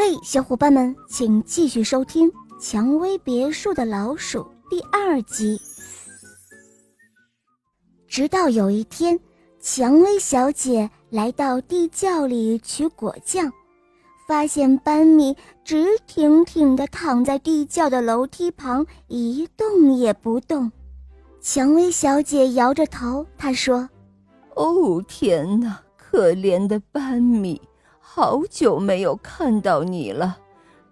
[0.00, 4.38] 嘿，小伙伴们，请继续收听《蔷薇别墅的老鼠》
[4.70, 5.60] 第二集。
[8.06, 9.18] 直到有一天，
[9.60, 13.52] 蔷薇小姐来到地窖里取果酱，
[14.28, 20.70] 发现班米直挺挺地躺在地窖的楼梯旁，一动也不动。
[21.40, 23.90] 蔷薇小姐摇着头，她说
[24.54, 27.60] ：“哦，天哪，可怜的班米！”
[28.10, 30.38] 好久没有看到你了，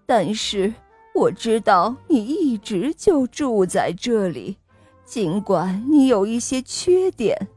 [0.04, 0.72] 但是
[1.14, 4.58] 我知道你一直就住在这里。
[5.06, 7.48] 尽管你有一些缺点，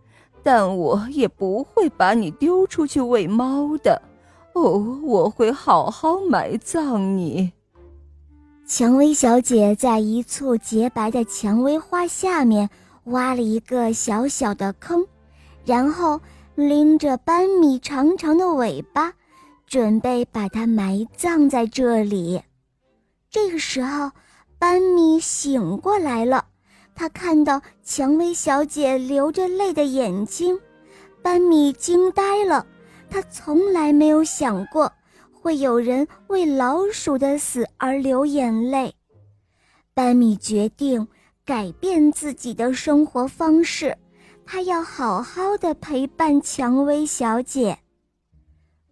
[0.41, 4.01] 但我也不会把你丢出去喂猫的。
[4.53, 7.51] 哦，我会好好埋葬你。
[8.65, 12.69] 蔷薇小姐在一簇洁白的蔷薇花下面
[13.03, 15.05] 挖了一个小小的坑，
[15.65, 16.21] 然后
[16.55, 19.13] 拎着斑米长长的尾巴。
[19.69, 22.41] 准备把它埋葬在这里。
[23.29, 24.09] 这个时候，
[24.57, 26.47] 班米醒过来了，
[26.95, 30.59] 他看到蔷薇小姐流着泪的眼睛，
[31.21, 32.65] 班米惊呆了。
[33.11, 34.91] 他从来没有想过
[35.31, 38.95] 会有人为老鼠的死而流眼泪。
[39.93, 41.07] 班米决定
[41.45, 43.95] 改变自己的生活方式，
[44.47, 47.77] 他要好好的陪伴蔷薇小姐。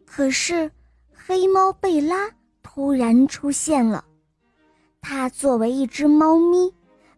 [0.09, 0.71] 可是，
[1.13, 2.31] 黑猫贝拉
[2.63, 4.03] 突然出现了。
[5.01, 6.73] 它作为一只猫咪，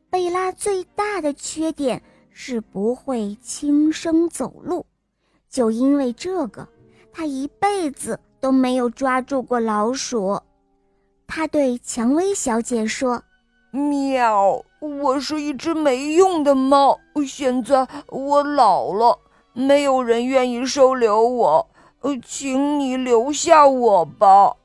[0.09, 4.85] 贝拉最大的缺点是不会轻声走路。
[5.49, 6.67] 就因为这个，
[7.13, 10.41] 它一辈子都没有抓住过老鼠。
[11.25, 13.23] 它对蔷薇小姐说
[13.71, 19.17] ：“喵，我是一只没用的猫，现在我老了，
[19.53, 21.69] 没有人愿意收留我。”
[22.01, 24.55] 呃，请你留下我吧。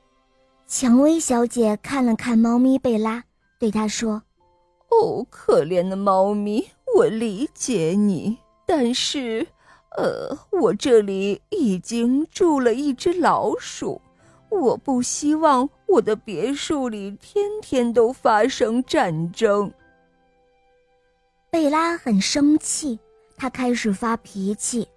[0.67, 3.23] 蔷薇小姐看了看猫咪贝拉，
[3.59, 4.23] 对她说
[4.89, 8.37] ：“哦，可怜的猫咪，我理解你。
[8.65, 9.45] 但是，
[9.97, 14.01] 呃，我这里已经住了一只老鼠，
[14.49, 19.71] 我不希望我的别墅里天天都发生战争。”
[21.51, 22.97] 贝拉很生气，
[23.37, 24.87] 她开始发脾气。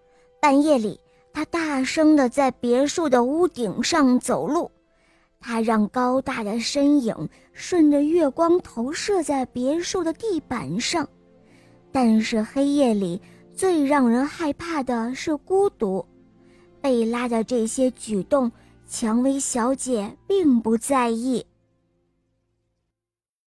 [0.40, 0.98] 半夜里。
[1.38, 4.68] 他大声地在别墅的屋顶上走路，
[5.38, 7.14] 他让高大的身影
[7.52, 11.08] 顺着月光投射在别墅的地板上。
[11.92, 13.22] 但是黑夜里
[13.54, 16.04] 最让人害怕的是孤独。
[16.80, 18.50] 贝拉的这些举动，
[18.88, 21.46] 蔷薇小姐并不在意。